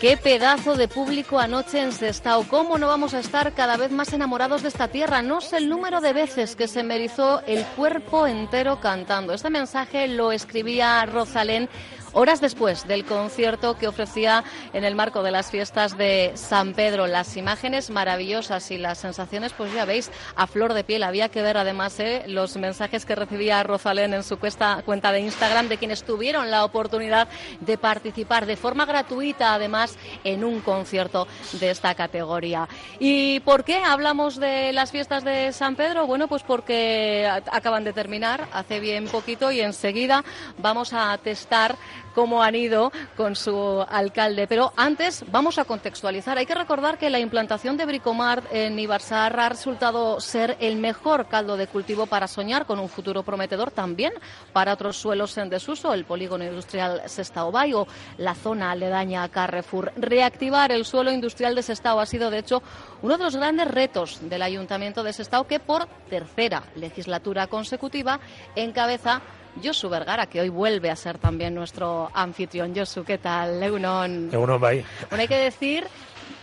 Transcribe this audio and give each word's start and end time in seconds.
Qué 0.00 0.16
pedazo 0.16 0.76
de 0.76 0.86
público 0.86 1.40
anoche 1.40 1.80
en 1.80 1.90
Sestao. 1.90 2.44
¿Cómo 2.44 2.78
no 2.78 2.86
vamos 2.86 3.14
a 3.14 3.18
estar 3.18 3.52
cada 3.52 3.76
vez 3.76 3.90
más 3.90 4.12
enamorados 4.12 4.62
de 4.62 4.68
esta 4.68 4.86
tierra? 4.86 5.22
No 5.22 5.40
sé 5.40 5.56
el 5.56 5.68
número 5.68 6.00
de 6.00 6.12
veces 6.12 6.54
que 6.54 6.68
se 6.68 6.84
me 6.84 6.94
erizó 6.94 7.42
el 7.48 7.64
cuerpo 7.64 8.28
entero 8.28 8.80
cantando. 8.80 9.32
Este 9.32 9.50
mensaje 9.50 10.06
lo 10.06 10.30
escribía 10.30 11.04
Rosalén 11.04 11.68
horas 12.12 12.40
después 12.40 12.86
del 12.86 13.04
concierto 13.04 13.76
que 13.76 13.88
ofrecía 13.88 14.44
en 14.72 14.84
el 14.84 14.94
marco 14.94 15.22
de 15.22 15.30
las 15.30 15.50
fiestas 15.50 15.96
de 15.96 16.32
San 16.34 16.74
Pedro. 16.74 17.06
Las 17.06 17.36
imágenes 17.36 17.90
maravillosas 17.90 18.70
y 18.70 18.78
las 18.78 18.98
sensaciones, 18.98 19.52
pues 19.52 19.72
ya 19.72 19.84
veis, 19.84 20.10
a 20.36 20.46
flor 20.46 20.74
de 20.74 20.84
piel. 20.84 21.02
Había 21.02 21.28
que 21.28 21.42
ver 21.42 21.56
además 21.56 21.98
eh, 22.00 22.24
los 22.26 22.56
mensajes 22.56 23.04
que 23.04 23.14
recibía 23.14 23.62
Rosalén 23.62 24.14
en 24.14 24.22
su 24.22 24.38
cuenta 24.38 25.12
de 25.12 25.20
Instagram 25.20 25.68
de 25.68 25.78
quienes 25.78 26.04
tuvieron 26.04 26.50
la 26.50 26.64
oportunidad 26.64 27.28
de 27.60 27.78
participar 27.78 28.46
de 28.46 28.56
forma 28.56 28.86
gratuita, 28.86 29.54
además, 29.54 29.96
en 30.24 30.44
un 30.44 30.60
concierto 30.60 31.26
de 31.60 31.70
esta 31.70 31.94
categoría. 31.94 32.68
¿Y 32.98 33.40
por 33.40 33.64
qué 33.64 33.82
hablamos 33.84 34.38
de 34.38 34.72
las 34.72 34.90
fiestas 34.90 35.24
de 35.24 35.52
San 35.52 35.76
Pedro? 35.76 36.06
Bueno, 36.06 36.28
pues 36.28 36.42
porque 36.42 37.28
acaban 37.50 37.84
de 37.84 37.92
terminar 37.92 38.48
hace 38.52 38.80
bien 38.80 39.06
poquito 39.06 39.50
y 39.50 39.60
enseguida 39.60 40.24
vamos 40.58 40.92
a 40.92 41.16
testar 41.18 41.76
cómo 42.18 42.42
han 42.42 42.56
ido 42.56 42.90
con 43.16 43.36
su 43.36 43.86
alcalde. 43.88 44.48
Pero 44.48 44.72
antes 44.74 45.24
vamos 45.30 45.56
a 45.60 45.64
contextualizar. 45.64 46.36
Hay 46.36 46.46
que 46.46 46.54
recordar 46.56 46.98
que 46.98 47.10
la 47.10 47.20
implantación 47.20 47.76
de 47.76 47.86
Bricomart 47.86 48.44
en 48.52 48.76
Ibarzar 48.76 49.38
ha 49.38 49.48
resultado 49.48 50.18
ser 50.18 50.56
el 50.58 50.74
mejor 50.78 51.28
caldo 51.28 51.56
de 51.56 51.68
cultivo 51.68 52.06
para 52.06 52.26
soñar 52.26 52.66
con 52.66 52.80
un 52.80 52.88
futuro 52.88 53.22
prometedor 53.22 53.70
también 53.70 54.12
para 54.52 54.72
otros 54.72 54.96
suelos 54.96 55.38
en 55.38 55.48
desuso, 55.48 55.94
el 55.94 56.06
polígono 56.06 56.44
industrial 56.44 57.02
Sestao 57.06 57.52
Bay 57.52 57.72
o 57.72 57.86
la 58.16 58.34
zona 58.34 58.72
aledaña 58.72 59.22
a 59.22 59.28
Carrefour. 59.28 59.92
Reactivar 59.94 60.72
el 60.72 60.86
suelo 60.86 61.12
industrial 61.12 61.54
de 61.54 61.62
Sestao 61.62 62.00
ha 62.00 62.06
sido, 62.06 62.32
de 62.32 62.38
hecho, 62.38 62.64
uno 63.00 63.16
de 63.16 63.22
los 63.22 63.36
grandes 63.36 63.68
retos 63.68 64.18
del 64.22 64.42
Ayuntamiento 64.42 65.04
de 65.04 65.12
Sestao 65.12 65.46
que 65.46 65.60
por 65.60 65.86
tercera 66.10 66.64
legislatura 66.74 67.46
consecutiva 67.46 68.18
encabeza 68.56 69.22
Josu 69.62 69.88
Vergara, 69.88 70.26
que 70.26 70.40
hoy 70.40 70.48
vuelve 70.48 70.90
a 70.90 70.96
ser 70.96 71.18
también 71.18 71.54
nuestro 71.54 72.10
anfitrión. 72.14 72.74
Josu, 72.74 73.04
¿qué 73.04 73.18
tal? 73.18 73.60
Leunon. 73.60 74.30
Leunon, 74.30 74.60
bye. 74.60 74.84
Bueno, 75.08 75.22
hay 75.22 75.28
que 75.28 75.38
decir 75.38 75.86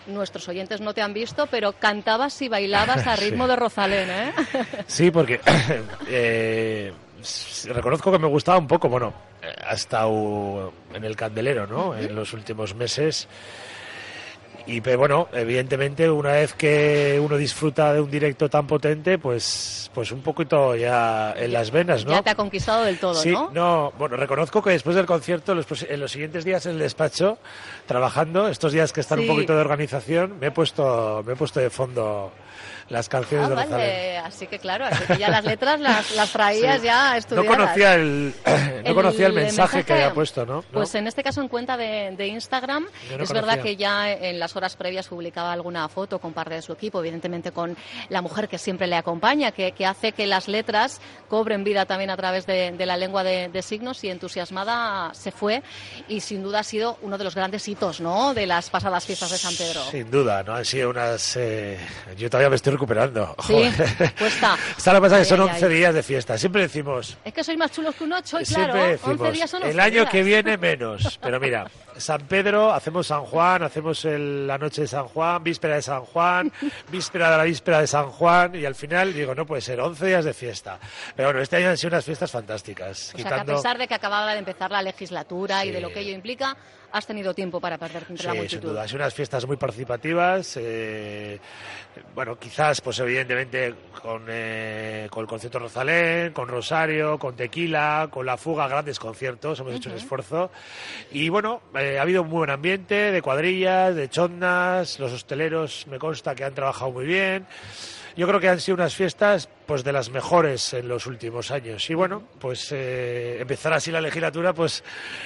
nuestros 0.08 0.48
oyentes 0.48 0.82
no 0.82 0.94
te 0.94 1.02
han 1.02 1.14
visto, 1.14 1.48
pero 1.48 1.74
cantabas 1.74 2.42
y 2.42 2.50
bailabas 2.50 3.06
a 3.08 3.16
ritmo 3.16 3.48
de 3.48 3.56
Rosalén, 3.56 4.10
¿eh? 4.10 4.34
Sí, 4.88 5.12
porque 5.12 5.40
eh, 6.08 6.94
reconozco 7.66 8.12
que 8.12 8.20
me 8.20 8.28
gustaba 8.28 8.58
un 8.58 8.68
poco, 8.68 8.90
bueno, 8.90 9.14
ha 9.68 9.74
estado 9.74 10.74
en 10.94 11.04
el 11.04 11.16
candelero, 11.16 11.68
¿no? 11.68 11.96
En 11.96 12.16
los 12.16 12.34
últimos 12.34 12.76
meses 12.76 13.28
y 14.68 14.80
bueno, 14.80 15.28
evidentemente 15.32 16.10
una 16.10 16.32
vez 16.32 16.54
que 16.54 17.22
uno 17.24 17.38
disfruta 17.38 17.94
de 17.94 18.02
un 18.02 18.10
directo 18.10 18.50
tan 18.50 18.66
potente, 18.66 19.18
pues, 19.18 19.92
pues 19.94 20.12
un 20.12 20.22
poquito 20.22 20.76
ya 20.76 21.34
en 21.38 21.54
las 21.54 21.72
venas, 21.72 22.06
¿no? 22.06 22.12
Ya 22.12 22.24
te 22.24 22.32
ha 22.32 22.36
conquistado 22.36 22.84
del 22.84 23.00
todo, 23.00 23.16
sí, 23.16 23.32
¿no? 23.32 23.52
no, 23.52 23.94
bueno, 23.98 24.18
reconozco 24.18 24.62
que 24.62 24.72
después 24.72 24.96
del 24.96 25.06
concierto, 25.06 25.54
en 25.54 26.00
los 26.00 26.12
siguientes 26.12 26.46
días 26.46 26.66
en 26.66 26.74
el 26.74 26.80
despacho, 26.80 27.38
trabajando, 27.86 28.48
estos 28.48 28.74
días 28.74 28.92
que 28.92 29.02
están 29.02 29.20
un 29.20 29.28
poquito 29.28 29.54
de 29.54 29.62
organización, 29.62 30.40
me 30.40 30.48
he 30.48 30.52
puesto, 30.52 31.24
me 31.26 31.34
he 31.34 31.36
puesto 31.36 31.60
de 31.60 31.70
fondo 31.70 32.32
las 32.90 33.10
canciones 33.10 33.48
ah, 33.48 33.50
de 33.50 33.56
vale. 33.56 34.18
Así 34.18 34.48
que 34.48 34.60
claro, 34.60 34.86
así 34.86 35.04
que 35.06 35.18
ya 35.18 35.30
las 35.30 35.44
letras 35.46 35.80
las, 35.80 36.16
las 36.16 36.32
traías 36.32 36.82
ya 36.82 37.18
estudiadas. 37.18 37.50
No 37.50 37.56
conocía 37.58 37.96
el, 37.96 38.34
no 38.46 38.90
el, 38.90 38.94
conocía 38.94 39.28
el 39.28 39.34
mensaje, 39.34 39.84
que 39.84 39.94
había 39.94 40.14
puesto, 40.14 40.46
¿no? 40.46 40.62
Pues 40.62 40.94
en 40.96 41.08
este 41.08 41.24
caso 41.24 41.42
en 41.42 41.48
cuenta 41.48 41.78
de, 41.78 42.14
de 42.16 42.28
Instagram, 42.28 42.88
es 43.20 43.32
verdad 43.32 43.60
que 43.62 43.76
ya 43.76 44.12
en 44.12 44.40
las 44.40 44.56
horas 44.56 44.76
previas 44.76 45.08
publicaba 45.08 45.52
alguna 45.52 45.88
foto 45.90 46.20
con 46.20 46.34
parte 46.34 46.56
de 46.56 46.62
su 46.62 46.74
equipo, 46.74 47.00
evidentemente 47.00 47.52
con 47.52 47.76
la 48.10 48.22
mujer 48.22 48.48
que 48.48 48.58
siempre 48.58 48.88
le 48.88 48.96
acompaña, 48.96 49.52
que, 49.52 49.72
que 49.72 49.86
hace 49.86 50.12
que 50.12 50.28
las 50.28 50.48
letras 50.48 51.02
cobren 51.28 51.64
vida 51.64 51.86
también 51.86 52.10
a 52.10 52.18
través 52.18 52.46
de, 52.46 52.72
de 52.72 52.86
la 52.86 52.98
lengua 52.98 53.24
de, 53.24 53.50
de, 53.50 53.62
signos 53.62 54.04
y 54.04 54.10
entusiasmada 54.10 55.14
se 55.14 55.32
fue 55.32 55.64
y 56.08 56.20
sin 56.20 56.44
duda 56.44 56.60
ha 56.60 56.64
sido 56.64 56.98
uno 57.02 57.18
de 57.18 57.24
los 57.24 57.36
grandes 57.36 57.68
hitos, 57.68 58.00
¿no? 58.00 58.34
De 58.34 58.46
las 58.46 58.70
pasadas 58.70 59.06
fiestas 59.06 59.32
de 59.32 59.38
San 59.38 59.56
Pedro. 59.56 59.82
Sin 59.90 60.12
duda, 60.12 60.44
¿no? 60.44 60.56
Han 60.56 60.66
sido 60.66 60.90
unas... 60.90 61.36
Eh, 61.38 61.80
yo 62.18 62.30
todavía 62.30 62.50
me 62.50 62.56
estoy 62.56 62.75
recuperando. 62.76 63.36
Sí, 63.46 63.70
cuesta. 64.18 64.58
La 64.86 65.02
pasa 65.02 65.18
que 65.20 65.26
son 65.26 65.42
11 65.42 65.68
días 65.70 65.94
de 65.94 66.04
fiesta. 66.04 66.38
Siempre 66.38 66.62
decimos... 66.62 67.18
Es 67.26 67.34
que 67.34 67.44
sois 67.44 67.58
más 67.58 67.72
chulos 67.72 67.96
que 67.96 68.04
un 68.04 68.14
8 68.14 68.42
y 68.42 68.46
claro, 68.46 68.74
decimos, 68.74 69.20
11 69.20 69.32
días 69.34 69.50
son 69.50 69.62
11 69.64 69.72
El 69.72 69.80
año 69.80 70.02
días. 70.02 70.10
que 70.10 70.24
viene 70.24 70.58
menos. 70.60 71.20
Pero 71.22 71.40
mira, 71.40 71.70
San 71.98 72.22
Pedro, 72.22 72.72
hacemos 72.72 73.08
San 73.08 73.24
Juan, 73.26 73.64
hacemos 73.64 74.06
el, 74.06 74.48
la 74.48 74.58
noche 74.58 74.82
de 74.82 74.88
San 74.88 75.08
Juan, 75.08 75.44
víspera 75.44 75.76
de 75.76 75.82
San 75.82 76.02
Juan, 76.02 76.52
víspera 76.92 77.32
de 77.32 77.38
la 77.38 77.44
víspera 77.44 77.82
de 77.82 77.88
San 77.88 78.10
Juan 78.12 78.56
y 78.56 78.66
al 78.66 78.76
final 78.76 79.14
digo, 79.14 79.36
no 79.36 79.46
puede 79.46 79.62
ser, 79.62 79.80
11 79.80 80.06
días 80.06 80.26
de 80.26 80.34
fiesta. 80.34 80.80
Pero 81.16 81.30
bueno, 81.30 81.42
este 81.42 81.58
año 81.58 81.70
han 81.70 81.78
sido 81.78 81.90
unas 81.90 82.06
fiestas 82.06 82.32
fantásticas. 82.32 83.14
O 83.16 83.18
sea, 83.18 83.30
que 83.30 83.40
a 83.42 83.46
pesar 83.46 83.78
de 83.78 83.88
que 83.88 83.94
acababa 83.94 84.34
de 84.34 84.40
empezar 84.40 84.72
la 84.72 84.82
legislatura 84.82 85.62
sí. 85.62 85.70
y 85.70 85.72
de 85.72 85.82
lo 85.82 85.90
que 85.92 86.00
ello 86.00 86.12
implica, 86.12 86.56
has 86.92 87.06
tenido 87.06 87.34
tiempo 87.34 87.60
para 87.60 87.78
perderte 87.78 88.14
entre 88.14 88.24
sí, 88.24 88.28
la 88.28 88.34
multitud. 88.34 88.62
sin 88.62 88.70
duda. 88.70 88.82
Han 88.84 88.88
sido 88.88 88.98
unas 89.02 89.14
fiestas 89.14 89.46
muy 89.46 89.58
participativas. 89.58 90.58
Eh, 90.58 91.40
bueno, 92.16 92.40
quizás, 92.40 92.80
pues 92.80 92.98
evidentemente, 93.00 93.76
con, 94.02 94.24
eh, 94.30 95.08
con 95.12 95.22
el 95.22 95.28
concierto 95.28 95.60
Rosalén, 95.60 96.32
con 96.32 96.48
Rosario, 96.48 97.20
con 97.20 97.36
Tequila, 97.36 98.08
con 98.10 98.26
La 98.26 98.38
Fuga, 98.38 98.70
grandes 98.70 98.98
conciertos. 98.98 99.60
Hemos 99.60 99.74
uh 99.74 99.76
-huh. 99.76 99.78
hecho 99.78 99.90
un 99.90 99.98
esfuerzo. 99.98 100.50
Y 101.12 101.28
bueno, 101.28 101.62
eh, 101.78 102.00
ha 102.00 102.04
habido 102.04 102.22
un 102.22 102.30
muy 102.30 102.38
buen 102.38 102.50
ambiente 102.52 103.12
de 103.12 103.22
cuadrillas, 103.22 103.94
de 103.96 104.10
chondas. 104.10 104.98
Los 104.98 105.12
hosteleros, 105.12 105.86
me 105.88 106.00
consta 106.00 106.34
que 106.34 106.46
han 106.46 106.54
trabajado 106.54 106.92
muy 106.92 107.06
bien 107.06 107.46
yo 108.16 108.28
creo 108.28 108.40
que 108.40 108.50
han 108.50 108.60
sido 108.60 108.76
unas 108.76 108.96
fiestas 108.96 109.50
pues 109.66 109.84
de 109.84 109.92
las 109.92 110.10
mejores 110.10 110.74
en 110.74 110.88
los 110.88 111.06
últimos 111.08 111.52
años. 111.52 111.90
Y 111.90 111.94
bueno 111.94 112.24
pues 112.40 112.72
eh, 112.72 113.38
empezar 113.40 113.74
así 113.74 113.92
la 113.92 114.02
legislatura 114.02 114.54
pues 114.54 114.84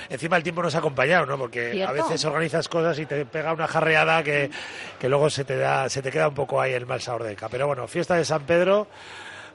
encima 0.09 0.38
el 0.38 0.44
tiempo 0.44 0.63
nos 0.63 0.75
ha 0.75 0.79
acompañado 0.79 1.25
no 1.25 1.38
porque 1.38 1.72
¿Cierto? 1.72 1.89
a 1.89 1.94
veces 1.94 2.25
organizas 2.25 2.67
cosas 2.67 2.97
y 3.00 3.05
te 3.05 3.25
pega 3.25 3.53
una 3.53 3.67
jarreada 3.67 4.23
que, 4.23 4.50
que 5.00 5.09
luego 5.09 5.29
se 5.29 5.44
te 5.45 5.57
da 5.57 5.89
se 5.89 6.01
te 6.01 6.11
queda 6.11 6.29
un 6.29 6.35
poco 6.35 6.59
ahí 6.61 6.73
el 6.73 6.85
mal 6.85 7.01
sabor 7.01 7.23
de 7.23 7.33
boca. 7.33 7.50
Pero 7.50 7.67
bueno 7.67 7.88
fiesta 7.88 8.16
de 8.16 8.25
San 8.25 8.44
Pedro 8.44 8.88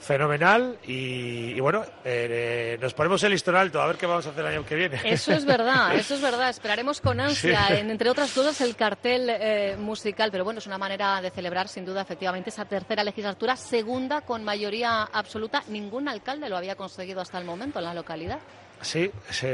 fenomenal 0.04 0.78
y, 0.87 1.53
y 1.54 1.60
bueno, 1.60 1.84
eh, 2.04 2.78
nos 2.81 2.94
ponemos 2.94 3.22
el 3.25 3.32
listón 3.32 3.56
alto 3.56 3.81
a 3.81 3.87
ver 3.87 3.97
qué 3.97 4.06
vamos 4.06 4.26
a 4.26 4.31
hacer 4.31 4.44
el 4.44 4.53
año 4.53 4.66
que 4.66 4.75
viene. 4.75 5.00
Eso 5.04 5.32
es 5.32 5.44
verdad, 5.44 5.94
eso 5.97 6.15
es 6.15 6.20
verdad. 6.20 6.50
Esperaremos 6.50 7.00
con 7.00 7.20
ansia, 7.20 7.66
sí. 7.69 7.75
en, 7.75 7.91
entre 7.91 8.10
otras 8.10 8.32
cosas, 8.32 8.60
el 8.60 8.76
cartel 8.76 9.28
eh, 9.31 9.76
musical, 9.78 10.31
pero 10.31 10.44
bueno, 10.44 10.59
es 10.59 10.66
una 10.66 10.78
manera 10.78 11.20
de 11.20 11.31
celebrar 11.31 11.69
sin 11.69 11.84
duda 11.84 12.03
efectivamente 12.03 12.50
esa 12.50 12.65
tercera 12.66 13.03
legislatura, 13.03 13.56
segunda 13.56 14.20
con 14.20 14.44
mayoría 14.44 15.03
absoluta. 15.04 15.65
Ningún 15.69 16.09
alcalde 16.09 16.48
lo 16.48 16.56
había 16.56 16.76
conseguido 16.76 17.21
hasta 17.21 17.38
el 17.38 17.44
momento 17.44 17.78
en 17.78 17.86
la 17.86 17.94
localidad. 17.94 18.38
Sí, 18.82 19.10
sí 19.31 19.48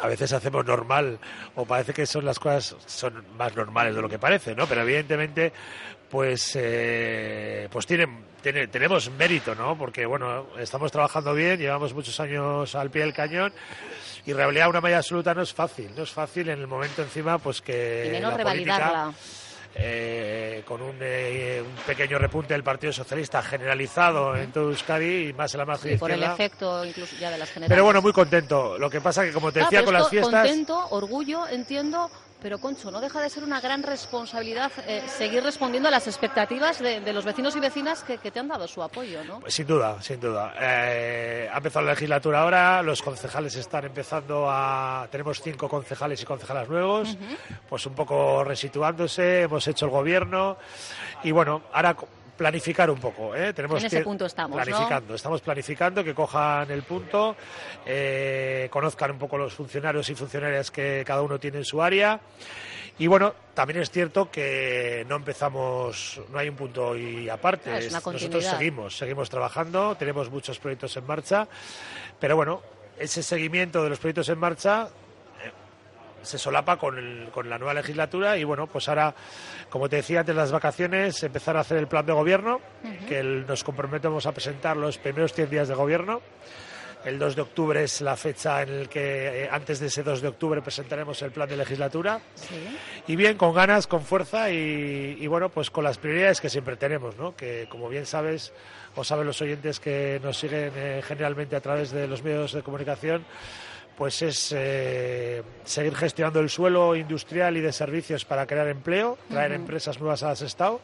a 0.00 0.06
veces 0.06 0.32
hacemos 0.32 0.64
normal 0.64 1.18
o 1.54 1.64
parece 1.64 1.92
que 1.92 2.06
son 2.06 2.24
las 2.24 2.38
cosas 2.38 2.76
son 2.86 3.24
más 3.36 3.54
normales 3.56 3.94
de 3.94 4.02
lo 4.02 4.08
que 4.08 4.18
parece, 4.18 4.54
¿no? 4.54 4.66
Pero 4.66 4.82
evidentemente, 4.82 5.52
pues, 6.10 6.52
eh, 6.54 7.68
pues 7.70 7.86
tienen, 7.86 8.24
tiene, 8.42 8.68
tenemos 8.68 9.10
mérito, 9.10 9.54
¿no? 9.54 9.76
Porque 9.76 10.06
bueno, 10.06 10.46
estamos 10.58 10.92
trabajando 10.92 11.34
bien, 11.34 11.58
llevamos 11.58 11.94
muchos 11.94 12.18
años 12.20 12.74
al 12.74 12.90
pie 12.90 13.02
del 13.02 13.12
cañón 13.12 13.52
y 14.26 14.32
rehabilitar 14.32 14.68
una 14.68 14.80
mayoría 14.80 14.98
absoluta 14.98 15.34
no 15.34 15.42
es 15.42 15.54
fácil, 15.54 15.90
no 15.96 16.02
es 16.02 16.10
fácil 16.10 16.48
en 16.48 16.58
el 16.58 16.66
momento 16.66 17.02
encima, 17.02 17.38
pues 17.38 17.60
que 17.60 18.04
y 18.06 18.10
menos 18.10 18.32
la 18.32 18.36
revalidarla. 18.36 19.04
política 19.04 19.47
eh, 19.74 20.62
con 20.66 20.82
un, 20.82 20.96
eh, 21.00 21.62
un, 21.64 21.74
pequeño 21.84 22.18
repunte 22.18 22.54
del 22.54 22.62
Partido 22.62 22.92
Socialista 22.92 23.42
generalizado 23.42 24.34
en 24.36 24.50
todo 24.52 24.70
Euskadi 24.70 25.28
y 25.28 25.32
más 25.32 25.52
en 25.54 25.58
la 25.58 25.66
margen 25.66 25.92
sí, 25.92 25.98
por 25.98 26.10
izquierda. 26.10 26.34
el 26.34 26.40
efecto 26.40 26.84
incluso 26.84 27.16
ya 27.20 27.30
de 27.30 27.38
las 27.38 27.48
generales. 27.50 27.70
Pero 27.74 27.84
bueno, 27.84 28.02
muy 28.02 28.12
contento. 28.12 28.78
Lo 28.78 28.88
que 28.90 29.00
pasa 29.00 29.24
que, 29.24 29.32
como 29.32 29.52
te 29.52 29.60
Ah, 29.60 29.64
decía, 29.64 29.84
con 29.84 29.94
las 29.94 30.08
fiestas... 30.08 30.46
Contento, 30.46 30.86
orgullo, 30.90 31.46
entiendo, 31.48 32.10
pero 32.40 32.58
Concho, 32.58 32.90
no 32.90 33.00
deja 33.00 33.20
de 33.20 33.30
ser 33.30 33.44
una 33.44 33.60
gran 33.60 33.82
responsabilidad 33.82 34.70
eh, 34.86 35.02
seguir 35.06 35.42
respondiendo 35.42 35.88
a 35.88 35.92
las 35.92 36.06
expectativas 36.06 36.78
de, 36.78 37.00
de 37.00 37.12
los 37.12 37.24
vecinos 37.24 37.56
y 37.56 37.60
vecinas 37.60 38.02
que, 38.02 38.18
que, 38.18 38.30
te 38.30 38.38
han 38.38 38.48
dado 38.48 38.68
su 38.68 38.82
apoyo, 38.82 39.24
¿no? 39.24 39.40
Pues 39.40 39.54
sin 39.54 39.66
duda, 39.66 40.00
sin 40.02 40.20
duda. 40.20 40.54
Eh, 40.60 41.48
ha 41.52 41.56
empezado 41.56 41.84
la 41.84 41.92
legislatura 41.92 42.42
ahora, 42.42 42.82
los 42.82 43.02
concejales 43.02 43.56
están 43.56 43.84
empezando 43.84 44.46
a... 44.48 45.08
Tenemos 45.10 45.40
cinco 45.42 45.68
concejales 45.68 46.22
y 46.22 46.24
concejalas 46.24 46.68
nuevos, 46.68 47.10
uh 47.10 47.12
-huh. 47.12 47.58
pues 47.68 47.86
un 47.86 47.94
poco 47.94 48.44
resituándose, 48.44 49.42
hemos 49.42 49.66
hecho 49.66 49.86
el 49.86 49.90
gobierno 49.90 50.56
Y 51.24 51.32
bueno, 51.32 51.62
ahora 51.72 51.96
planificar 52.38 52.88
un 52.88 52.98
poco. 52.98 53.34
¿eh? 53.34 53.52
Tenemos 53.52 53.82
en 53.82 53.88
ese 53.88 53.98
que 53.98 54.04
punto 54.04 54.24
estamos, 54.24 54.62
planificando. 54.62 55.14
Estamos 55.14 55.40
planificando 55.42 56.04
que 56.04 56.14
cojan 56.14 56.70
el 56.70 56.84
punto, 56.84 57.36
eh, 57.84 58.68
conozcan 58.70 59.10
un 59.10 59.18
poco 59.18 59.36
los 59.36 59.52
funcionarios 59.52 60.08
y 60.08 60.14
funcionarias 60.14 60.70
que 60.70 61.02
cada 61.04 61.20
uno 61.20 61.38
tiene 61.38 61.58
en 61.58 61.64
su 61.64 61.82
área. 61.82 62.18
Y 63.00 63.06
bueno, 63.06 63.34
también 63.54 63.80
es 63.80 63.90
cierto 63.90 64.30
que 64.30 65.04
no 65.08 65.16
empezamos, 65.16 66.20
no 66.30 66.38
hay 66.38 66.48
un 66.48 66.56
punto 66.56 66.96
y 66.96 67.28
aparte. 67.28 67.70
Ah, 67.70 67.78
es 67.78 67.90
una 67.90 68.00
Nosotros 68.12 68.44
seguimos, 68.44 68.96
seguimos 68.96 69.28
trabajando, 69.28 69.96
tenemos 69.96 70.30
muchos 70.30 70.58
proyectos 70.58 70.96
en 70.96 71.06
marcha, 71.06 71.46
pero 72.18 72.36
bueno, 72.36 72.62
ese 72.98 73.22
seguimiento 73.22 73.82
de 73.82 73.90
los 73.90 73.98
proyectos 73.98 74.28
en 74.28 74.38
marcha 74.38 74.88
se 76.22 76.38
solapa 76.38 76.76
con, 76.76 76.98
el- 76.98 77.28
con 77.30 77.48
la 77.48 77.58
nueva 77.58 77.74
legislatura 77.74 78.36
y 78.36 78.44
bueno, 78.44 78.66
pues 78.66 78.88
ahora, 78.88 79.14
como 79.70 79.88
te 79.88 79.96
decía 79.96 80.20
antes 80.20 80.34
de 80.34 80.40
las 80.40 80.52
vacaciones, 80.52 81.22
empezar 81.22 81.56
a 81.56 81.60
hacer 81.60 81.78
el 81.78 81.86
plan 81.86 82.04
de 82.06 82.12
gobierno, 82.12 82.60
que 83.08 83.20
el- 83.20 83.46
nos 83.46 83.64
comprometemos 83.64 84.26
a 84.26 84.32
presentar 84.32 84.76
los 84.76 84.98
primeros 84.98 85.32
100 85.32 85.50
días 85.50 85.68
de 85.68 85.74
gobierno. 85.74 86.20
El 87.04 87.16
2 87.20 87.36
de 87.36 87.42
octubre 87.42 87.84
es 87.84 88.00
la 88.00 88.16
fecha 88.16 88.60
en 88.60 88.70
el 88.70 88.88
que, 88.88 89.44
eh, 89.44 89.48
antes 89.50 89.78
de 89.78 89.86
ese 89.86 90.02
2 90.02 90.20
de 90.20 90.28
octubre, 90.28 90.60
presentaremos 90.60 91.22
el 91.22 91.30
plan 91.30 91.48
de 91.48 91.56
legislatura. 91.56 92.20
Sí. 92.34 92.76
Y 93.06 93.14
bien, 93.14 93.36
con 93.38 93.54
ganas, 93.54 93.86
con 93.86 94.02
fuerza 94.02 94.50
y, 94.50 95.16
y, 95.20 95.26
bueno, 95.28 95.48
pues 95.48 95.70
con 95.70 95.84
las 95.84 95.96
prioridades 95.96 96.40
que 96.40 96.50
siempre 96.50 96.76
tenemos, 96.76 97.16
¿no? 97.16 97.36
Que 97.36 97.68
como 97.70 97.88
bien 97.88 98.04
sabes, 98.04 98.52
o 98.96 99.04
saben 99.04 99.28
los 99.28 99.40
oyentes 99.40 99.78
que 99.78 100.18
nos 100.24 100.38
siguen 100.38 100.72
eh, 100.74 101.00
generalmente 101.06 101.54
a 101.54 101.60
través 101.60 101.92
de 101.92 102.08
los 102.08 102.24
medios 102.24 102.52
de 102.52 102.62
comunicación, 102.62 103.24
pues 103.98 104.22
es 104.22 104.54
eh, 104.56 105.42
seguir 105.64 105.96
gestionando 105.96 106.38
el 106.38 106.48
suelo 106.48 106.94
industrial 106.94 107.56
y 107.56 107.60
de 107.60 107.72
servicios 107.72 108.24
para 108.24 108.46
crear 108.46 108.68
empleo, 108.68 109.18
traer 109.28 109.50
empresas 109.50 109.98
nuevas 109.98 110.22
a 110.22 110.36
Sestao. 110.36 110.80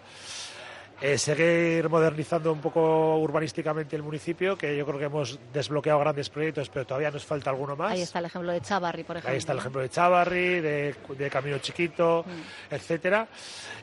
Eh, 1.00 1.18
seguir 1.18 1.88
modernizando 1.88 2.52
un 2.52 2.60
poco 2.60 3.18
urbanísticamente 3.18 3.94
el 3.94 4.02
municipio, 4.02 4.56
que 4.56 4.76
yo 4.76 4.86
creo 4.86 4.98
que 4.98 5.04
hemos 5.04 5.38
desbloqueado 5.52 5.98
grandes 5.98 6.30
proyectos, 6.30 6.70
pero 6.70 6.86
todavía 6.86 7.10
nos 7.10 7.24
falta 7.24 7.50
alguno 7.50 7.76
más. 7.76 7.92
Ahí 7.92 8.02
está 8.02 8.20
el 8.20 8.24
ejemplo 8.24 8.52
de 8.52 8.60
Chavarri, 8.60 9.04
por 9.04 9.16
ejemplo. 9.16 9.32
Ahí 9.32 9.38
está 9.38 9.52
el 9.52 9.58
ejemplo 9.58 9.82
de 9.82 9.90
Chavarri, 9.90 10.60
de, 10.60 10.94
de 11.16 11.30
Camino 11.30 11.58
Chiquito, 11.58 12.24
etcétera. 12.70 13.28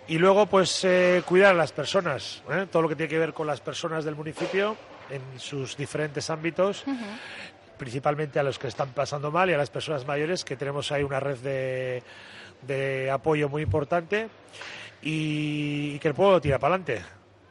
Y 0.07 0.17
luego, 0.17 0.45
pues, 0.47 0.83
eh, 0.83 1.21
cuidar 1.25 1.51
a 1.51 1.57
las 1.57 1.73
personas, 1.73 2.43
¿eh? 2.49 2.65
todo 2.71 2.81
lo 2.81 2.89
que 2.89 2.95
tiene 2.95 3.09
que 3.09 3.19
ver 3.19 3.33
con 3.33 3.45
las 3.45 3.61
personas 3.61 4.03
del 4.03 4.15
municipio 4.15 4.75
en 5.11 5.39
sus 5.39 5.75
diferentes 5.75 6.29
ámbitos, 6.29 6.85
principalmente 7.81 8.39
a 8.39 8.43
los 8.43 8.59
que 8.59 8.67
están 8.67 8.89
pasando 8.89 9.31
mal 9.31 9.49
y 9.49 9.53
a 9.53 9.57
las 9.57 9.71
personas 9.71 10.05
mayores, 10.05 10.45
que 10.45 10.55
tenemos 10.55 10.91
ahí 10.91 11.01
una 11.01 11.19
red 11.19 11.39
de, 11.39 12.03
de 12.61 13.09
apoyo 13.09 13.49
muy 13.49 13.63
importante 13.63 14.29
y, 15.01 15.93
y 15.95 15.99
que 15.99 16.09
el 16.09 16.13
pueblo 16.13 16.39
tira 16.39 16.59
para 16.59 16.75
adelante. 16.75 17.03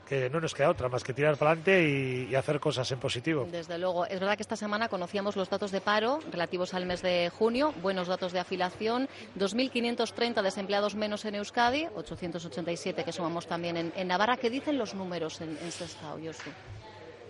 Que 0.09 0.31
no 0.31 0.41
nos 0.41 0.55
queda 0.55 0.71
otra 0.71 0.88
más 0.88 1.03
que 1.03 1.12
tirar 1.12 1.37
para 1.37 1.50
adelante 1.50 1.82
y, 1.82 2.29
y 2.31 2.35
hacer 2.37 2.61
cosas 2.61 2.88
en 2.93 3.00
positivo. 3.00 3.49
Desde 3.50 3.77
luego. 3.77 4.06
Es 4.06 4.21
verdad 4.21 4.37
que 4.37 4.43
esta 4.43 4.55
semana 4.55 4.88
conocíamos 4.88 5.35
los 5.35 5.50
datos 5.50 5.73
de 5.73 5.81
paro 5.81 6.21
relativos 6.31 6.75
al 6.75 6.87
mes 6.87 7.03
de 7.03 7.29
junio, 7.37 7.75
buenos 7.82 8.06
datos 8.06 8.31
de 8.32 8.38
afiliación, 8.38 9.09
2.530 9.37 10.43
desempleados 10.43 10.94
menos 10.94 11.25
en 11.25 11.35
Euskadi, 11.35 11.88
887 11.97 13.03
que 13.03 13.11
sumamos 13.12 13.49
también 13.49 13.77
en, 13.77 13.93
en 13.97 14.06
Navarra. 14.06 14.37
¿Qué 14.37 14.49
dicen 14.49 14.79
los 14.79 14.94
números 14.94 15.41
en, 15.41 15.59
en 15.61 15.73
Sestao, 15.73 16.19
Josu? 16.25 16.50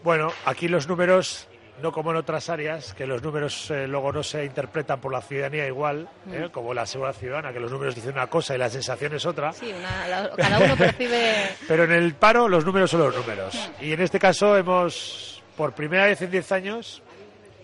Bueno, 0.02 0.32
aquí 0.46 0.66
los 0.68 0.88
números, 0.88 1.46
no 1.82 1.92
como 1.92 2.10
en 2.10 2.16
otras 2.16 2.48
áreas, 2.50 2.92
que 2.94 3.06
los 3.06 3.22
números 3.22 3.70
eh, 3.70 3.86
luego 3.86 4.12
no 4.12 4.22
se 4.22 4.44
interpretan 4.44 5.00
por 5.00 5.12
la 5.12 5.20
ciudadanía 5.22 5.66
igual, 5.66 6.08
¿eh? 6.32 6.48
como 6.52 6.74
la 6.74 6.86
seguridad 6.86 7.14
ciudadana, 7.14 7.52
que 7.52 7.60
los 7.60 7.70
números 7.70 7.94
dicen 7.94 8.12
una 8.12 8.26
cosa 8.28 8.54
y 8.54 8.58
la 8.58 8.68
sensación 8.70 9.14
es 9.14 9.24
otra. 9.26 9.52
Sí, 9.52 9.72
una- 9.76 10.08
la- 10.08 10.30
cada 10.36 10.58
uno 10.58 10.76
percibe... 10.78 11.34
Pero 11.66 11.84
en 11.84 11.92
el 11.92 12.14
paro 12.14 12.48
los 12.48 12.64
números 12.64 12.90
son 12.90 13.00
los 13.00 13.16
números. 13.16 13.70
Y 13.80 13.92
en 13.92 14.00
este 14.00 14.18
caso 14.18 14.56
hemos, 14.56 15.42
por 15.56 15.72
primera 15.72 16.06
vez 16.06 16.20
en 16.22 16.30
10 16.30 16.52
años, 16.52 17.02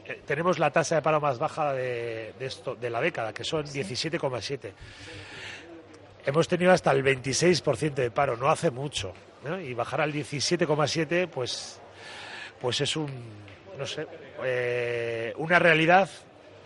eh, 0.07 0.21
tenemos 0.27 0.59
la 0.59 0.71
tasa 0.71 0.95
de 0.97 1.03
paro 1.03 1.21
más 1.21 1.39
baja 1.39 1.73
de, 1.73 2.33
de 2.39 2.47
esto, 2.47 2.75
de 2.75 2.91
la 2.91 3.01
década, 3.01 3.33
que 3.33 3.45
son 3.45 3.65
17,7. 3.67 4.71
Hemos 6.25 6.49
tenido 6.49 6.73
hasta 6.73 6.91
el 6.91 7.05
26% 7.05 7.95
de 7.95 8.11
paro, 8.11 8.37
no 8.37 8.49
hace 8.51 8.71
mucho. 8.71 9.13
¿no? 9.45 9.61
Y 9.61 9.75
bajar 9.75 10.01
al 10.01 10.13
17,7, 10.13 11.29
pues, 11.29 11.81
pues 12.61 12.81
es 12.81 12.97
un, 12.97 13.09
no 13.79 13.87
sé, 13.87 14.07
eh, 14.45 15.33
una 15.37 15.59
realidad 15.59 16.09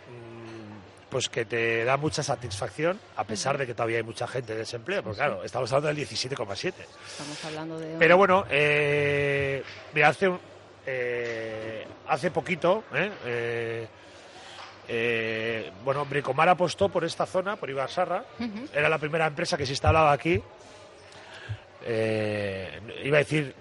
mm, 0.09 1.09
pues 1.11 1.29
que 1.29 1.45
te 1.45 1.85
da 1.85 1.97
mucha 1.97 2.23
satisfacción, 2.23 3.01
a 3.17 3.25
pesar 3.25 3.59
de 3.59 3.67
que 3.67 3.75
todavía 3.75 3.99
hay 3.99 4.03
mucha 4.05 4.27
gente 4.29 4.53
en 4.53 4.59
desempleo, 4.59 5.03
porque 5.03 5.19
claro, 5.19 5.43
estamos 5.45 5.73
hablando 5.73 5.89
del 5.95 6.07
17,7. 6.09 6.73
Estamos 7.07 7.45
hablando 7.45 7.79
de... 7.79 7.97
Pero 7.99 8.17
bueno, 8.17 8.45
eh, 8.51 9.62
mira, 9.93 10.09
hace, 10.09 10.29
un- 10.29 10.41
eh, 10.87 11.85
hace 12.09 12.31
poquito, 12.31 12.85
¿eh? 12.95 13.11
Eh, 13.27 13.89
eh, 14.93 15.71
bueno, 15.85 16.05
Bricomar 16.05 16.49
apostó 16.49 16.89
por 16.89 17.05
esta 17.05 17.25
zona, 17.27 17.55
por 17.57 17.71
Ibarsarra. 17.71 18.25
Era 18.75 18.89
la 18.89 18.99
primera 18.99 19.27
empresa 19.27 19.57
que 19.57 19.65
se 19.67 19.73
instalaba 19.73 20.11
aquí. 20.12 20.43
Iba 23.05 23.17
a 23.17 23.21
decir 23.21 23.55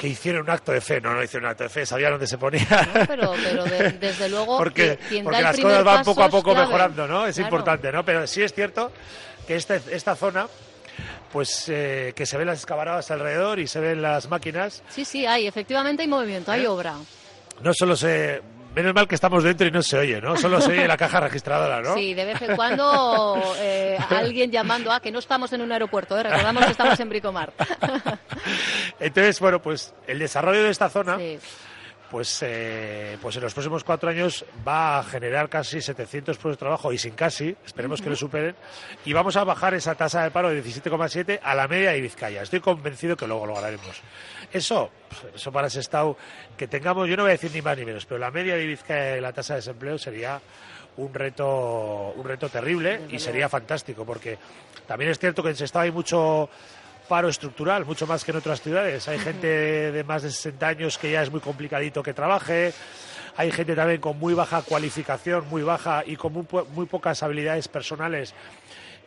que 0.00 0.08
hicieron 0.08 0.40
un 0.44 0.50
acto 0.50 0.72
de 0.72 0.80
fe. 0.80 0.98
No, 0.98 1.12
no 1.12 1.22
hicieron 1.22 1.44
un 1.44 1.50
acto 1.50 1.64
de 1.64 1.68
fe, 1.68 1.84
sabían 1.84 2.12
dónde 2.12 2.26
se 2.26 2.38
ponía. 2.38 2.66
¿no? 2.94 3.06
Pero, 3.06 3.34
pero 3.44 3.64
de- 3.64 3.90
desde 4.00 4.30
luego, 4.30 4.56
porque 4.56 4.96
quien- 4.96 5.08
quien 5.08 5.24
da 5.24 5.30
porque 5.30 5.38
el 5.38 5.44
las 5.44 5.60
cosas 5.60 5.84
van 5.84 6.04
poco 6.04 6.22
a 6.22 6.28
poco 6.30 6.54
mejorando, 6.54 7.06
¿no? 7.06 7.26
Es 7.26 7.34
Claro. 7.36 7.48
importante, 7.48 7.92
¿no? 7.92 8.02
Pero 8.04 8.26
sí 8.26 8.42
es 8.42 8.54
cierto 8.54 8.90
que 9.46 9.56
este- 9.56 9.82
esta 9.92 10.16
zona, 10.16 10.48
pues 11.30 11.66
eh, 11.68 12.12
que 12.16 12.24
se 12.24 12.38
ven 12.38 12.46
las 12.46 12.58
excavadoras 12.58 13.10
alrededor 13.10 13.58
y 13.58 13.66
se 13.66 13.78
ven 13.80 14.00
las 14.00 14.28
máquinas, 14.30 14.82
Sí, 14.88 15.04
sí, 15.04 15.26
hay, 15.26 15.46
efectivamente 15.46 16.00
hay 16.02 16.08
movimiento, 16.08 16.50
hay 16.50 16.64
¿Eh? 16.64 16.68
obra. 16.68 16.94
no 17.62 17.72
solo 17.74 17.94
se... 17.94 18.40
Menos 18.74 18.94
mal 18.94 19.08
que 19.08 19.16
estamos 19.16 19.42
dentro 19.42 19.66
y 19.66 19.70
no 19.72 19.82
se 19.82 19.98
oye, 19.98 20.20
¿no? 20.20 20.36
Solo 20.36 20.60
se 20.60 20.70
oye 20.72 20.86
la 20.86 20.96
caja 20.96 21.18
registradora, 21.20 21.80
¿no? 21.80 21.94
Sí, 21.94 22.14
de 22.14 22.24
vez 22.24 22.40
en 22.42 22.54
cuando 22.54 23.42
eh, 23.58 23.98
alguien 24.10 24.50
llamando 24.52 24.92
a 24.92 25.00
que 25.00 25.10
no 25.10 25.18
estamos 25.18 25.52
en 25.52 25.62
un 25.62 25.72
aeropuerto, 25.72 26.16
¿eh? 26.18 26.22
recordamos 26.22 26.64
que 26.66 26.70
estamos 26.70 27.00
en 27.00 27.08
Bricomar. 27.08 27.52
Entonces, 29.00 29.40
bueno, 29.40 29.60
pues 29.60 29.92
el 30.06 30.18
desarrollo 30.20 30.62
de 30.62 30.70
esta 30.70 30.88
zona, 30.88 31.18
Sí. 31.18 31.38
Pues, 32.10 32.42
eh, 32.42 33.16
pues 33.22 33.36
en 33.36 33.42
los 33.42 33.54
próximos 33.54 33.84
cuatro 33.84 34.10
años 34.10 34.44
va 34.66 34.98
a 34.98 35.02
generar 35.04 35.48
casi 35.48 35.80
700 35.80 36.36
puestos 36.36 36.52
de 36.52 36.58
trabajo 36.58 36.92
y 36.92 36.98
sin 36.98 37.14
casi, 37.14 37.54
esperemos 37.64 38.02
que 38.02 38.10
lo 38.10 38.16
superen, 38.16 38.56
y 39.04 39.12
vamos 39.12 39.36
a 39.36 39.44
bajar 39.44 39.74
esa 39.74 39.94
tasa 39.94 40.24
de 40.24 40.30
paro 40.30 40.50
de 40.50 40.62
17,7 40.62 41.40
a 41.42 41.54
la 41.54 41.68
media 41.68 41.90
de 41.92 42.00
Vizcaya. 42.00 42.42
Estoy 42.42 42.60
convencido 42.60 43.16
que 43.16 43.26
luego 43.26 43.46
lo 43.46 43.54
lograremos. 43.54 44.00
Eso, 44.52 44.90
eso 45.34 45.52
para 45.52 45.68
ese 45.68 45.80
estado, 45.80 46.16
que 46.56 46.66
tengamos, 46.66 47.08
yo 47.08 47.16
no 47.16 47.22
voy 47.22 47.30
a 47.30 47.32
decir 47.32 47.52
ni 47.54 47.62
más 47.62 47.78
ni 47.78 47.84
menos, 47.84 48.04
pero 48.06 48.18
la 48.18 48.30
media 48.30 48.56
de 48.56 48.66
Vizcaya 48.66 49.16
y 49.16 49.20
la 49.20 49.32
tasa 49.32 49.54
de 49.54 49.58
desempleo 49.58 49.98
sería 49.98 50.40
un 50.96 51.14
reto, 51.14 52.12
un 52.16 52.24
reto 52.24 52.48
terrible 52.48 53.02
y 53.10 53.18
sería 53.18 53.48
fantástico, 53.48 54.04
porque 54.04 54.38
también 54.86 55.10
es 55.10 55.18
cierto 55.18 55.42
que 55.42 55.50
en 55.50 55.56
Sestao 55.56 55.82
hay 55.82 55.92
mucho 55.92 56.50
paro 57.10 57.28
estructural, 57.28 57.84
mucho 57.84 58.06
más 58.06 58.22
que 58.24 58.30
en 58.30 58.36
otras 58.36 58.60
ciudades. 58.62 59.08
Hay 59.08 59.18
gente 59.18 59.48
de 59.48 60.04
más 60.04 60.22
de 60.22 60.30
60 60.30 60.68
años 60.68 60.96
que 60.96 61.10
ya 61.10 61.22
es 61.22 61.30
muy 61.32 61.40
complicadito 61.40 62.04
que 62.04 62.14
trabaje. 62.14 62.72
Hay 63.36 63.50
gente 63.50 63.74
también 63.74 64.00
con 64.00 64.16
muy 64.16 64.32
baja 64.32 64.62
cualificación, 64.62 65.48
muy 65.48 65.62
baja 65.64 66.04
y 66.06 66.14
con 66.14 66.32
muy, 66.32 66.44
po- 66.44 66.66
muy 66.66 66.86
pocas 66.86 67.20
habilidades 67.24 67.66
personales 67.66 68.32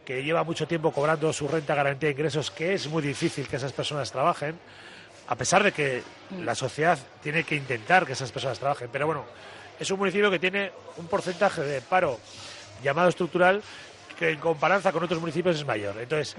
que 0.04 0.22
lleva 0.22 0.44
mucho 0.44 0.68
tiempo 0.68 0.92
cobrando 0.92 1.32
su 1.32 1.48
renta 1.48 1.76
garantía 1.76 2.08
de 2.10 2.14
ingresos, 2.16 2.52
que 2.52 2.74
es 2.74 2.88
muy 2.90 3.02
difícil 3.02 3.48
que 3.48 3.56
esas 3.56 3.72
personas 3.72 4.12
trabajen, 4.12 4.60
a 5.30 5.36
pesar 5.38 5.64
de 5.64 5.72
que 5.72 6.04
la 6.44 6.56
sociedad 6.56 7.00
tiene 7.22 7.46
que 7.46 7.56
intentar 7.56 8.06
que 8.06 8.12
esas 8.12 8.34
personas 8.34 8.60
trabajen. 8.60 8.90
Pero 8.92 9.06
bueno, 9.06 9.24
es 9.80 9.90
un 9.92 9.98
municipio 10.00 10.30
que 10.30 10.40
tiene 10.40 10.74
un 10.98 11.08
porcentaje 11.08 11.62
de 11.62 11.80
paro 11.80 12.20
llamado 12.84 13.08
estructural 13.08 13.62
que 14.24 14.32
en 14.32 14.40
comparanza 14.40 14.92
con 14.94 15.04
otros 15.04 15.20
municipios 15.20 15.58
es 15.58 15.66
mayor. 15.66 15.96
Entonces, 16.00 16.38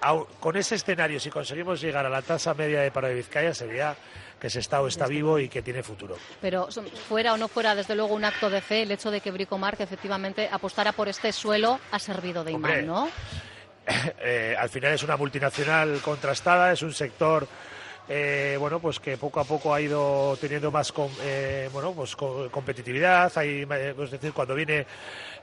au- 0.00 0.26
con 0.40 0.56
ese 0.56 0.76
escenario, 0.76 1.20
si 1.20 1.28
conseguimos 1.28 1.78
llegar 1.80 2.06
a 2.06 2.08
la 2.08 2.22
tasa 2.22 2.54
media 2.54 2.80
de 2.80 2.90
paro 2.90 3.06
de 3.08 3.14
Vizcaya, 3.14 3.52
sería 3.52 3.94
que 4.40 4.46
ese 4.46 4.60
Estado 4.60 4.86
está 4.88 5.06
vivo 5.06 5.38
y 5.38 5.48
que 5.50 5.60
tiene 5.60 5.82
futuro. 5.82 6.16
Pero 6.40 6.68
fuera 7.08 7.34
o 7.34 7.36
no 7.36 7.48
fuera, 7.48 7.74
desde 7.74 7.94
luego, 7.94 8.14
un 8.14 8.24
acto 8.24 8.48
de 8.48 8.62
fe, 8.62 8.82
el 8.82 8.90
hecho 8.92 9.10
de 9.10 9.20
que 9.20 9.30
Bricomar, 9.30 9.76
que 9.76 9.82
efectivamente 9.82 10.48
apostara 10.50 10.92
por 10.92 11.08
este 11.08 11.32
suelo, 11.32 11.78
ha 11.90 11.98
servido 11.98 12.44
de 12.44 12.54
Hombre, 12.54 12.82
imán, 12.82 12.86
¿no? 12.86 13.10
Eh, 14.20 14.54
al 14.58 14.68
final 14.68 14.92
es 14.94 15.02
una 15.02 15.16
multinacional 15.16 16.00
contrastada, 16.02 16.72
es 16.72 16.82
un 16.82 16.92
sector 16.92 17.46
eh, 18.10 18.56
bueno 18.58 18.80
pues 18.80 19.00
que 19.00 19.16
poco 19.18 19.38
a 19.40 19.44
poco 19.44 19.72
ha 19.74 19.80
ido 19.82 20.34
teniendo 20.40 20.70
más 20.70 20.92
com- 20.92 21.10
eh, 21.22 21.68
bueno 21.72 21.92
pues 21.92 22.14
co- 22.16 22.48
competitividad. 22.50 23.30
Hay, 23.36 23.66
eh, 23.70 23.94
es 23.98 24.10
decir, 24.10 24.32
cuando 24.34 24.54
viene 24.54 24.86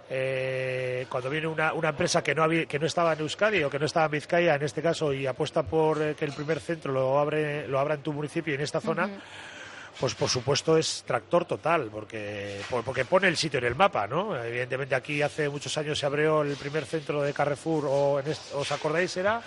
eh, 0.09 1.05
cuando 1.09 1.29
viene 1.29 1.47
una, 1.47 1.73
una 1.73 1.89
empresa 1.89 2.23
que 2.23 2.35
no 2.35 2.43
había- 2.43 2.65
que 2.65 2.79
no 2.79 2.85
estaba 2.85 3.13
en 3.13 3.19
Euskadi 3.21 3.63
o 3.63 3.69
que 3.69 3.79
no 3.79 3.85
estaba 3.85 4.05
en 4.05 4.11
Vizcaya 4.11 4.55
en 4.55 4.63
este 4.63 4.81
caso 4.81 5.11
y 5.13 5.25
apuesta 5.25 5.63
por 5.63 6.01
eh, 6.01 6.15
que 6.15 6.25
el 6.25 6.33
primer 6.33 6.59
centro 6.59 6.91
lo 6.93 7.19
abre 7.19 7.67
lo 7.67 7.79
abra 7.79 7.95
en 7.95 8.01
tu 8.01 8.13
municipio 8.13 8.53
y 8.53 8.55
en 8.55 8.61
esta 8.61 8.79
zona. 8.81 9.09
pues 9.99 10.13
por 10.13 10.27
supuesto 10.29 10.77
es 10.77 11.03
tractor 11.07 11.45
total, 11.45 11.87
porque, 11.89 12.59
porque 12.83 13.05
pone 13.05 13.29
el 13.29 13.37
sitio 13.37 13.59
en 13.59 13.65
el 13.65 13.75
mapa, 13.75 14.05
¿no? 14.07 14.35
Evidentemente 14.43 14.93
aquí 14.93 15.21
hace 15.21 15.47
muchos 15.47 15.77
años 15.77 15.97
se 15.97 16.05
abrió 16.05 16.41
el 16.41 16.57
primer 16.57 16.83
centro 16.85 17.21
de 17.21 17.31
Carrefour, 17.31 17.85
o 17.87 18.21
¿os 18.55 18.71
acordáis 18.73 19.15
era? 19.15 19.41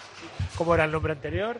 ¿Cómo 0.56 0.74
era 0.74 0.84
el 0.84 0.90
nombre 0.90 1.12
anterior? 1.12 1.58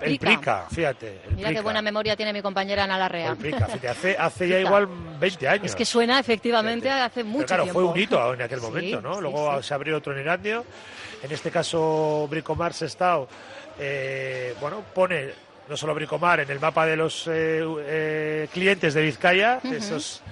El 0.00 0.18
Prica, 0.18 0.66
fíjate. 0.70 1.20
Mira 1.34 1.52
qué 1.52 1.60
buena 1.60 1.82
memoria 1.82 2.16
tiene 2.16 2.32
mi 2.32 2.42
compañera 2.42 2.84
Ana 2.84 2.98
Larrea. 2.98 3.30
El 3.30 3.36
Prica, 3.36 3.66
hace, 3.66 4.16
hace 4.18 4.48
ya 4.48 4.60
igual 4.60 4.88
20 5.18 5.48
años. 5.48 5.66
Es 5.66 5.76
que 5.76 5.84
suena 5.84 6.18
efectivamente 6.18 6.90
hace 6.90 7.24
mucho 7.24 7.46
Pero 7.48 7.64
claro, 7.64 7.72
fue 7.72 7.84
un 7.84 7.98
hito 7.98 8.34
en 8.34 8.42
aquel 8.42 8.60
momento, 8.60 9.00
¿no? 9.00 9.20
Luego 9.20 9.62
se 9.62 9.74
abrió 9.74 9.96
otro 9.96 10.14
en 10.14 10.20
Irandio. 10.20 10.64
En 11.22 11.32
este 11.32 11.50
caso, 11.50 12.26
Bricomar 12.30 12.72
Sestao, 12.72 13.28
eh, 13.78 14.54
bueno, 14.60 14.82
pone 14.94 15.47
no 15.68 15.76
solo 15.76 15.94
Bricomar, 15.94 16.40
en 16.40 16.50
el 16.50 16.60
mapa 16.60 16.86
de 16.86 16.96
los 16.96 17.26
eh, 17.26 17.62
eh, 17.62 18.48
clientes 18.52 18.94
de 18.94 19.02
Vizcaya, 19.02 19.60
esos, 19.64 20.22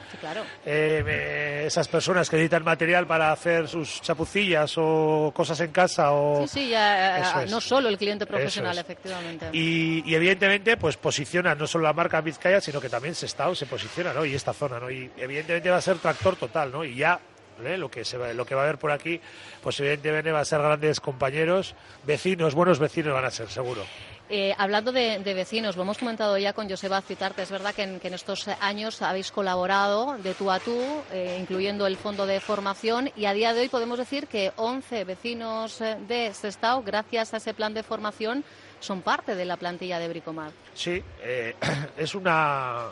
eh, 0.65 1.65
esas 1.67 1.89
personas 1.89 2.31
que 2.31 2.37
editan 2.37 2.65
material 2.65 3.07
para 3.07 3.33
hacer 3.33 3.69
sus 3.69 4.01
chapucillas 4.01 4.75
o 4.79 5.33
cosas 5.35 5.61
en 5.61 5.73
casa. 5.73 6.13
O... 6.13 6.47
Sí, 6.47 6.61
sí, 6.61 6.69
ya, 6.71 7.45
no 7.49 7.61
solo 7.61 7.89
el 7.89 7.99
cliente 7.99 8.27
profesional, 8.27 8.79
efectivamente. 8.79 9.51
Y, 9.53 10.15
evidentemente, 10.15 10.77
pues 10.77 10.97
posiciona 10.97 11.55
no 11.55 11.67
solo 11.67 11.85
la 11.85 11.93
marca 11.93 12.21
Vizcaya, 12.21 12.61
sino 12.61 12.81
que 12.81 12.89
también 12.89 13.15
Sestao 13.15 13.55
se 13.55 13.67
posiciona, 13.67 14.13
¿no? 14.13 14.25
Y 14.25 14.35
esta 14.35 14.53
zona, 14.53 14.81
¿no? 14.81 14.91
Y 14.91 15.11
evidentemente 15.17 15.71
va 15.71 15.77
a 15.77 15.83
ser 15.83 15.99
tractor 15.99 16.37
total, 16.37 16.73
¿no? 16.73 16.85
Y 16.85 16.97
ya 16.97 17.21
lo 17.59 17.91
que 17.91 18.05
se 18.05 18.19
va, 18.19 18.33
lo 18.33 18.45
que 18.45 18.55
va 18.55 18.63
a 18.63 18.65
haber 18.65 18.79
por 18.79 18.91
aquí, 18.91 19.21
pues 19.63 19.81
evidentemente 19.81 20.31
va 20.33 20.41
a 20.41 20.45
ser 20.45 20.61
grandes 20.61 21.01
compañeros, 21.01 21.75
vecinos, 22.05 22.55
buenos 22.55 22.79
vecinos 22.79 23.15
van 23.15 23.25
a 23.25 23.31
ser, 23.31 23.49
seguro. 23.49 23.83
Eh, 24.29 24.55
hablando 24.59 24.91
de, 24.91 25.19
vecinos, 25.23 25.77
lo 25.77 25.83
hemos 25.83 25.99
comentado 25.99 26.37
ya 26.37 26.53
con 26.53 26.69
Joseba 26.69 27.01
Citarte, 27.01 27.43
es 27.43 27.51
verdad 27.51 27.75
que 27.75 27.85
en, 27.85 28.15
estos 28.15 28.49
años 28.61 29.01
habéis 29.03 29.31
colaborado 29.31 30.19
de 30.19 30.35
tú 30.35 30.51
a 30.51 30.59
tú, 30.59 30.77
eh, 31.13 31.39
incluyendo 31.41 31.87
el 31.87 31.97
fondo 31.97 32.27
de 32.27 32.41
formación, 32.41 33.11
y 33.15 33.27
a 33.27 33.33
día 33.33 33.55
de 33.55 33.61
hoy 33.61 33.69
podemos 33.69 33.99
decir 33.99 34.27
que 34.27 34.53
11 34.57 35.05
vecinos 35.05 35.81
eh, 35.81 35.97
de 36.09 36.35
Sestao, 36.35 36.83
gracias 36.83 37.35
a 37.35 37.37
ese 37.37 37.55
plan 37.55 37.73
de 37.73 37.85
formación, 37.85 38.45
son 38.81 39.03
parte 39.03 39.37
de 39.37 39.45
la 39.45 39.57
plantilla 39.57 40.01
de 40.01 40.09
Bricomar. 40.09 40.51
Sí, 40.75 41.03
es 41.97 42.15
una 42.15 42.89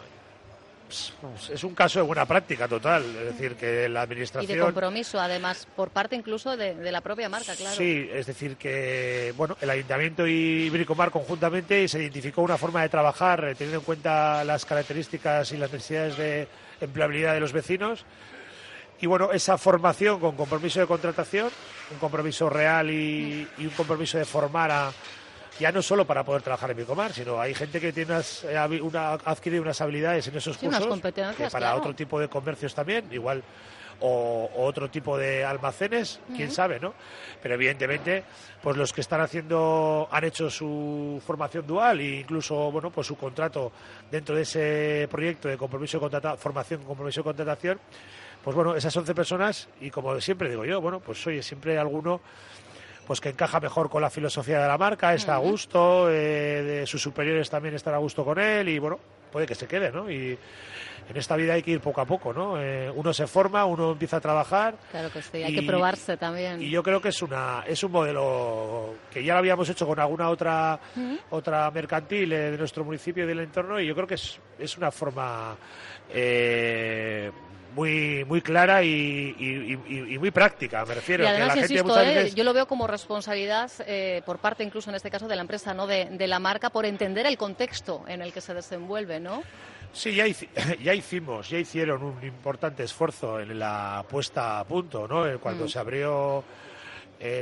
es 1.53 1.65
un 1.65 1.75
caso 1.75 1.99
de 1.99 2.05
buena 2.05 2.27
práctica 2.27 2.69
total. 2.69 3.05
Es 3.05 3.35
decir, 3.35 3.57
que 3.57 3.89
la 3.89 4.03
administración. 4.03 4.51
Y 4.51 4.55
de 4.55 4.61
compromiso, 4.61 5.21
además, 5.21 5.67
por 5.75 5.91
parte 5.91 6.17
incluso 6.17 6.57
de, 6.57 6.75
la 6.91 7.01
propia 7.01 7.29
marca, 7.29 7.55
claro. 7.55 7.77
Sí, 7.77 8.09
es 8.13 8.27
decir, 8.27 8.57
que 8.57 9.33
bueno, 9.37 9.57
el 9.61 9.71
Ayuntamiento 9.71 10.27
y 10.27 10.71
Bricomar 10.71 11.11
conjuntamente 11.11 11.89
se 11.89 12.01
identificó 12.01 12.43
una 12.43 12.59
forma 12.59 12.83
de 12.83 12.89
trabajar 12.89 13.45
eh, 13.45 13.55
teniendo 13.55 13.79
en 13.79 13.85
cuenta 13.85 14.45
las 14.45 14.65
características 14.65 15.53
y 15.53 15.57
las 15.57 15.73
necesidades 15.73 16.17
de 16.17 16.49
empleabilidad 16.81 17.35
de 17.35 17.41
los 17.41 17.53
vecinos. 17.53 18.05
Y 19.01 19.07
bueno, 19.07 19.33
esa 19.33 19.59
formación 19.59 20.21
con 20.21 20.37
compromiso 20.37 20.81
de 20.81 20.87
contratación, 20.87 21.51
un 21.91 21.99
compromiso 21.99 22.49
real 22.49 22.91
y 22.91 23.47
un 23.59 23.71
compromiso 23.77 24.19
de 24.19 24.25
formar 24.25 24.71
a 24.71 24.93
ya 25.59 25.73
no 25.73 25.83
solo 25.83 26.05
para 26.07 26.25
poder 26.25 26.43
trabajar 26.43 26.71
en 26.71 26.77
Bicomar, 26.79 27.13
sino 27.13 27.41
hay 27.41 27.55
gente 27.55 27.81
que 27.81 27.93
tiene 27.93 28.13
unas, 28.13 28.45
eh, 28.45 28.81
una, 28.81 29.11
ha 29.11 29.15
adquirido 29.25 29.63
unas 29.63 29.81
habilidades 29.81 30.27
en 30.29 30.37
esos 30.37 30.59
cursos 30.59 30.87
competencias, 30.87 31.53
para 31.53 31.75
otro 31.75 31.95
tipo 31.95 32.19
de 32.19 32.29
comercios 32.29 32.75
también, 32.75 33.07
igual 33.13 33.43
o, 34.01 34.51
otro 34.57 34.91
tipo 34.91 35.17
de 35.17 35.45
almacenes, 35.45 36.21
quién 36.35 36.51
sabe, 36.51 36.81
¿no? 36.81 36.95
Pero 37.43 37.55
evidentemente, 37.55 38.25
pues 38.63 38.77
los 38.77 38.93
que 38.93 39.01
están 39.01 39.21
haciendo, 39.21 40.09
han 40.11 40.25
hecho 40.25 40.51
su 40.51 41.23
formación 41.25 41.67
dual 41.67 42.01
e 42.01 42.21
incluso, 42.21 42.71
bueno, 42.71 42.91
pues 42.91 43.07
su 43.07 43.17
contrato 43.17 43.73
dentro 44.11 44.35
de 44.35 44.43
ese 44.43 45.09
proyecto 45.11 45.49
de 45.49 45.57
compromiso 45.57 45.99
de 45.99 46.03
contratación, 46.03 46.39
formación 46.39 46.83
compromiso 46.83 47.21
de 47.21 47.25
contratación, 47.25 47.81
pues 48.43 48.55
bueno, 48.55 48.77
esas 48.77 48.95
11 48.95 49.15
personas, 49.15 49.69
y 49.81 49.91
como 49.91 50.21
siempre 50.21 50.51
digo 50.51 50.65
yo, 50.65 50.81
bueno, 50.81 51.01
pues 51.01 51.27
oye, 51.27 51.43
siempre 51.43 51.79
alguno 51.79 52.21
pues 53.07 53.21
que 53.21 53.31
encaja 53.31 53.61
mejor 53.61 53.91
con 53.91 54.03
la 54.03 54.11
filosofía 54.11 54.61
de 54.61 54.69
la 54.69 54.79
marca, 54.79 55.15
está 55.15 55.35
a 55.35 55.39
gusto, 55.39 56.11
eh, 56.11 56.63
de 56.63 56.87
sus 56.87 57.03
superiores 57.03 57.51
también 57.51 57.75
están 57.75 57.95
a 57.95 57.99
gusto 57.99 58.25
con 58.25 58.39
él 58.39 58.69
y 58.69 58.79
bueno, 58.79 58.99
puede 59.31 59.47
que 59.47 59.55
se 59.55 59.67
quede, 59.67 59.91
¿no? 59.91 60.11
Y 60.11 60.39
en 61.09 61.17
esta 61.17 61.37
vida 61.37 61.55
hay 61.55 61.63
que 61.63 61.73
ir 61.73 61.81
poco 61.81 62.01
a 62.01 62.07
poco, 62.07 62.33
¿no? 62.33 62.61
Eh, 62.61 62.91
uno 62.95 63.13
se 63.13 63.27
forma, 63.27 63.65
uno 63.65 63.93
empieza 63.93 64.17
a 64.17 64.21
trabajar. 64.21 64.77
Claro 64.91 65.11
que 65.13 65.21
sí, 65.23 65.43
hay 65.43 65.55
que 65.55 65.63
probarse 65.63 66.17
también. 66.17 66.63
Y 66.63 66.71
yo 66.71 66.83
creo 66.83 67.01
que 67.01 67.09
es 67.09 67.23
una 67.23 67.65
es 67.67 67.83
un 67.83 67.93
modelo 67.93 68.95
que 69.13 69.23
ya 69.23 69.35
lo 69.35 69.41
habíamos 69.41 69.69
hecho 69.69 69.87
con 69.87 69.99
alguna 70.01 70.31
otra 70.31 70.79
otra 71.31 71.71
mercantil 71.71 72.33
eh, 72.33 72.51
de 72.53 72.59
nuestro 72.59 72.85
municipio 72.85 73.25
y 73.25 73.27
del 73.27 73.41
entorno 73.41 73.81
y 73.81 73.87
yo 73.87 73.95
creo 73.95 74.07
que 74.07 74.15
es, 74.15 74.39
es 74.59 74.77
una 74.79 74.91
forma 74.91 75.57
eh, 76.11 77.31
muy 77.75 78.25
muy 78.25 78.41
clara 78.41 78.83
y, 78.83 80.17
muy 80.19 80.31
práctica, 80.31 80.85
me 80.85 80.95
refiero. 80.95 81.25
Y 81.25 81.27
además, 81.27 81.57
insisto, 81.57 82.01
eh, 82.01 82.31
yo 82.35 82.45
lo 82.45 82.53
veo 82.53 82.67
como 82.67 82.87
responsabilidad 82.87 83.71
eh, 83.87 84.23
por 84.25 84.39
parte, 84.39 84.63
incluso 84.65 84.91
en 84.91 84.97
este 84.97 85.11
caso, 85.11 85.29
de 85.29 85.37
la 85.37 85.43
empresa, 85.43 85.75
no 85.75 85.87
de, 85.87 86.27
la 86.27 86.39
marca, 86.39 86.71
por 86.71 86.87
entender 86.87 87.27
el 87.27 87.37
contexto 87.37 88.05
en 88.09 88.23
el 88.23 88.33
que 88.33 88.41
se 88.41 88.55
desenvuelve, 88.55 89.21
¿no? 89.21 89.43
Sí, 89.93 90.15
ya, 90.15 90.25
ya 90.83 90.95
hicimos, 90.95 91.51
ya 91.51 91.59
hicieron 91.59 92.03
un 92.03 92.25
importante 92.25 92.85
esfuerzo 92.85 93.41
en 93.41 93.59
la 93.59 94.05
puesta 94.09 94.61
a 94.61 94.65
punto, 94.65 95.07
¿no? 95.07 95.27
Eh, 95.27 95.39
cuando 95.39 95.67
mm. 95.67 95.69
se 95.69 95.79
abrió 95.79 96.45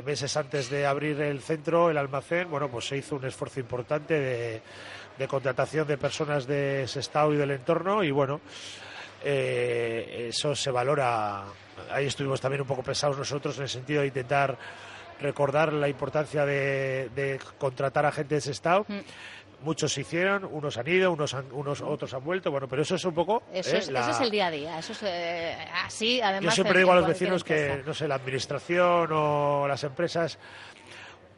meses 0.05 0.37
antes 0.37 0.71
de 0.71 0.87
abrir 0.87 1.21
el 1.21 1.41
centro, 1.41 1.91
el 1.91 1.99
almacén, 1.99 2.49
bueno, 2.49 2.69
pues 2.71 2.87
se 2.87 2.99
hizo 2.99 3.17
un 3.17 3.25
esfuerzo 3.25 3.59
importante 3.59 4.15
de, 4.15 4.62
de 5.19 5.29
contratación 5.29 5.87
de 5.87 5.99
personas 5.99 6.47
de 6.47 6.85
ese 6.85 7.01
estado 7.01 7.33
y 7.35 7.37
del 7.37 7.51
entorno 7.51 8.05
y 8.05 8.11
bueno, 8.11 8.41
eh, 9.25 10.26
eso 10.29 10.55
se 10.55 10.71
valora. 10.71 11.45
Ahí 11.91 12.07
estuvimos 12.07 12.41
también 12.41 12.62
un 12.62 12.67
poco 12.67 12.83
pesados 12.83 13.19
nosotros 13.19 13.57
en 13.59 13.64
el 13.64 13.69
sentido 13.69 14.00
de 14.02 14.09
intentar 14.09 14.57
recordar 15.21 15.73
la 15.73 15.88
importancia 15.88 16.45
de, 16.45 17.41
contratar 17.59 18.05
a 18.07 18.12
gente 18.12 18.35
de 18.35 18.38
ese 18.38 18.50
estado. 18.50 18.85
Mm. 18.88 19.00
Muchos 19.62 19.93
se 19.93 20.00
hicieron, 20.00 20.45
unos 20.45 20.76
han 20.76 20.88
ido, 20.88 21.12
unos, 21.12 21.37
unos 21.52 21.83
otros 21.83 22.12
han 22.14 22.25
vuelto, 22.25 22.50
bueno, 22.50 22.67
pero 22.67 22.83
eso 22.83 22.97
es 22.97 23.05
un 23.05 23.14
poco... 23.14 23.45
Eso, 23.52 23.76
es, 23.76 23.88
el 24.21 24.31
día 24.31 24.49
a 24.49 24.50
día, 24.50 24.79
eso 24.81 24.93
es 24.93 25.05
eh, 25.05 25.57
así, 25.85 26.21
además... 26.21 26.47
Yo 26.47 26.50
siempre 26.50 26.81
digo 26.81 26.91
a 26.91 26.97
los 26.97 27.07
vecinos 27.07 27.45
que, 27.45 27.81
no 27.87 27.95
sé, 27.95 28.09
la 28.09 28.17
administración 28.17 29.11
o 29.12 29.69
las 29.69 29.85
empresas 29.85 30.37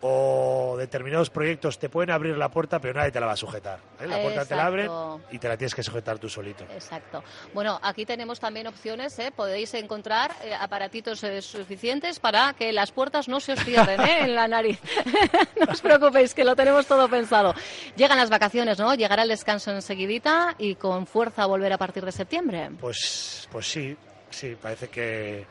o 0.06 0.76
determinados 0.76 1.30
proyectos 1.30 1.78
te 1.78 1.88
pueden 1.88 2.10
abrir 2.10 2.36
la 2.36 2.50
puerta, 2.50 2.78
pero 2.78 2.92
nadie 2.92 3.10
te 3.10 3.20
la 3.20 3.26
va 3.26 3.32
a 3.32 3.36
sujetar. 3.36 3.78
¿eh? 3.98 4.06
La 4.06 4.20
puerta 4.20 4.44
te 4.44 4.54
la 4.54 4.66
abren 4.66 4.90
y 5.30 5.38
te 5.38 5.48
la 5.48 5.56
tienes 5.56 5.74
que 5.74 5.82
sujetar 5.82 6.18
tú 6.18 6.28
solito. 6.28 6.64
Exacto. 6.64 7.24
Bueno, 7.54 7.80
aquí 7.82 8.04
tenemos 8.04 8.38
también 8.38 8.66
opciones, 8.66 9.18
¿eh? 9.18 9.32
podéis 9.34 9.72
encontrar 9.72 10.30
eh, 10.44 10.52
aparatitos 10.54 11.20
suficientes 11.40 12.20
para 12.20 12.52
que 12.52 12.70
las 12.70 12.92
puertas 12.92 13.28
no 13.28 13.40
se 13.40 13.54
os 13.54 13.64
cierren 13.64 13.98
en 14.02 14.34
la 14.34 14.46
nariz. 14.46 14.78
no 15.58 15.72
os 15.72 15.80
preocupéis, 15.80 16.34
que 16.34 16.44
lo 16.44 16.54
tenemos 16.54 16.86
todo 16.86 17.08
pensado. 17.08 17.54
Llegan 17.96 18.18
las 18.18 18.28
vacaciones, 18.28 18.78
¿no? 18.78 18.94
Llegará 18.94 19.22
el 19.22 19.30
descanso 19.30 19.70
enseguidita 19.70 20.54
y 20.58 20.74
con 20.74 21.06
fuerza 21.06 21.46
volver 21.46 21.72
a 21.72 21.78
partir 21.78 22.04
de 22.04 22.12
septiembre. 22.12 22.70
Pues, 22.78 23.48
pues 23.50 23.66
sí, 23.66 23.96
sí, 24.28 24.54
parece 24.60 24.88
que 24.88 25.46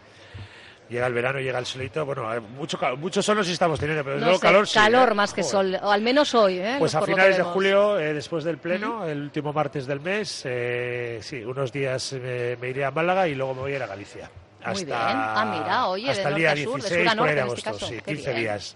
llega 0.90 1.08
el 1.08 1.14
verano, 1.14 1.40
llega 1.40 1.60
el 1.60 1.66
solito. 1.66 2.06
Bueno, 2.06 2.30
mucho, 2.56 2.78
mucho 2.98 3.22
sol 3.22 3.44
sí 3.46 3.52
estamos 3.52 3.80
teniendo, 3.80 4.04
pero 4.04 4.20
luego 4.20 4.40
calor 4.40 4.68
sí. 4.68 4.76
Calor 4.76 5.12
¿eh? 5.12 5.16
más 5.16 5.34
que 5.34 5.44
sol, 5.44 5.78
o 5.82 5.92
al 5.92 6.02
menos 6.02 6.34
hoy. 6.36 6.60
¿eh? 6.60 6.76
Pues 6.80 6.96
a 6.96 7.02
finales 7.02 7.38
de 7.38 7.44
julio, 7.44 8.00
eh, 8.00 8.14
después 8.14 8.44
del 8.44 8.58
pleno, 8.58 9.06
el 9.06 9.22
último 9.22 9.54
martes 9.54 9.86
del 9.86 10.00
mes, 10.00 10.44
eh, 10.46 11.20
sí, 11.22 11.44
unos 11.44 11.72
días 11.72 12.14
me, 12.14 12.70
iré 12.70 12.86
a 12.86 12.92
Málaga 12.92 13.28
y 13.28 13.36
luego 13.36 13.54
me 13.56 13.62
voy 13.62 13.74
a 13.74 13.76
ir 13.78 13.84
a 13.84 13.88
Galicia. 13.88 14.30
Hasta, 14.64 14.72
Muy 14.74 14.86
bien. 14.86 14.98
Ah, 14.98 15.46
mira, 15.60 15.88
oye, 15.88 16.10
hasta 16.10 16.30
el 16.30 16.36
día 16.36 16.54
16 16.54 17.12
sur, 17.12 17.34
de 17.34 17.42
agosto, 17.42 17.74
sí, 17.80 18.00
15 18.06 18.34
días. 18.34 18.76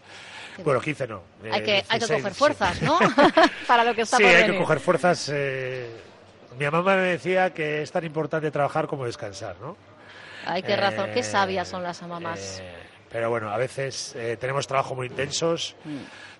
Bueno, 0.63 0.81
15 0.81 1.07
no. 1.07 1.21
hay, 1.51 1.63
que, 1.63 1.85
hay 1.87 1.99
que 1.99 2.07
coger 2.07 2.33
fuerzas, 2.33 2.81
¿no? 2.81 2.97
Para 3.67 3.83
lo 3.83 3.93
que 3.93 4.01
está 4.01 4.17
Sí, 4.17 4.23
hay 4.23 4.51
que 4.51 4.57
coger 4.57 4.79
fuerzas. 4.79 5.31
mi 6.57 6.65
mamá 6.65 6.95
me 6.95 7.01
decía 7.03 7.53
que 7.53 7.83
es 7.83 7.91
tan 7.91 8.03
importante 8.03 8.49
trabajar 8.51 8.87
como 8.87 9.05
descansar, 9.05 9.55
¿no? 9.61 9.77
Ay, 10.47 10.63
qué 10.63 10.75
razón, 10.75 11.09
qué 11.13 11.23
sabias 11.23 11.67
son 11.67 11.83
las 11.83 12.01
mamás. 12.01 12.59
Eh, 12.61 12.73
pero 13.11 13.29
bueno, 13.29 13.49
a 13.49 13.57
veces 13.57 14.15
eh, 14.15 14.37
tenemos 14.39 14.67
trabajos 14.67 14.95
muy 14.95 15.07
intensos, 15.07 15.75
mm. 15.83 15.97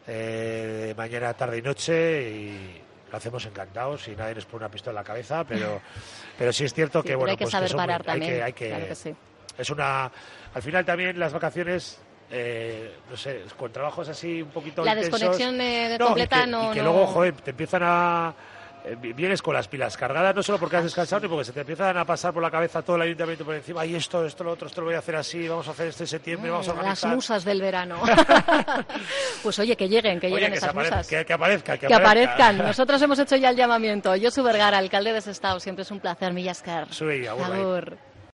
eh, 0.08 0.94
mañana, 0.98 1.34
tarde 1.34 1.58
y 1.58 1.62
noche, 1.62 2.30
y 2.30 2.82
lo 3.12 3.18
hacemos 3.18 3.46
encantados 3.46 4.08
y 4.08 4.16
nadie 4.16 4.36
nos 4.36 4.46
pone 4.46 4.66
una 4.66 4.72
pistola 4.72 5.00
en 5.00 5.04
la 5.04 5.08
cabeza, 5.08 5.44
pero, 5.44 5.82
pero 6.38 6.54
sí 6.54 6.66
es 6.66 6.74
cierto 6.74 7.04
que, 7.04 7.16
bueno, 7.16 7.32
hay 7.32 7.38
que 7.38 7.46
pues 7.46 7.52
saber 7.52 7.76
parar 7.76 8.04
también. 8.04 8.44
Hay 8.44 8.54
que, 8.54 9.16
Es 9.58 9.70
una. 9.70 10.12
Al 10.54 10.62
final 10.62 10.86
también 10.86 11.20
las 11.20 11.34
vacaciones 11.34 12.00
no 12.30 13.16
sé, 13.16 13.44
con 13.58 13.72
trabajos 13.72 14.10
así 14.10 14.42
un 14.42 14.50
poquito 14.50 14.84
La 14.84 14.94
desconexión 14.94 15.58
completa 15.98 16.46
no, 16.46 16.72
y 16.72 16.76
que, 16.76 16.82
luego, 16.82 17.08
joder, 17.08 17.34
te 17.36 17.52
empiezan 17.52 17.84
a 17.84 18.34
eh, 18.34 18.56
vienes 18.96 19.42
con 19.42 19.54
las 19.54 19.68
pilas 19.68 19.98
cargadas, 19.98 20.36
no 20.36 20.44
solo 20.44 20.58
porque 20.60 20.78
has 20.78 20.84
descansado, 20.84 21.22
ni 21.22 21.28
porque 21.28 21.46
se 21.46 21.52
te 21.52 21.62
empiezan 21.62 21.98
a 21.98 22.06
pasar 22.06 22.34
por 22.34 22.42
la 22.42 22.50
cabeza 22.52 22.82
todo 22.82 22.96
el 22.96 23.02
ayuntamiento 23.04 23.44
por 23.46 23.56
encima, 23.56 23.86
y 23.86 23.96
esto, 23.96 24.26
esto, 24.26 24.44
lo 24.44 24.52
otro, 24.52 24.68
esto 24.68 24.82
lo 24.82 24.88
voy 24.88 24.96
a 24.96 25.00
hacer 25.00 25.16
así, 25.16 25.48
vamos 25.48 25.68
a 25.68 25.72
hacer 25.72 25.88
este 25.88 26.08
septiembre, 26.08 26.50
vamos 26.52 26.68
a 26.68 26.72
Las 26.72 26.78
organizar. 26.80 27.16
musas 27.16 27.44
del 27.46 27.62
verano. 27.62 28.00
pues 29.44 29.60
oye, 29.60 29.76
que 29.76 29.88
lleguen, 29.90 30.20
que 30.20 30.28
Oye, 30.28 30.36
lleguen 30.36 30.52
que, 30.52 30.58
esas 30.58 30.70
aparezca, 30.70 30.96
musas. 30.98 31.08
que, 31.08 31.26
que 31.26 31.34
aparezca, 31.34 31.78
que, 31.78 31.88
Que 31.88 31.94
aparezcan. 31.94 32.58
Nosotros 32.68 33.02
hemos 33.02 33.20
hecho 33.20 33.36
ya 33.36 33.50
el 33.50 33.56
llamamiento. 33.56 34.14
Josu 34.22 34.44
Vergara, 34.44 34.78
alcalde 34.78 35.14
de 35.14 35.22
Sestao. 35.22 35.60
Siempre 35.60 35.84
es 35.84 35.92
un 35.92 36.00
placer, 36.00 36.34
Millascar. 36.34 36.88
Bai. 37.00 37.28
Agur. 37.28 37.98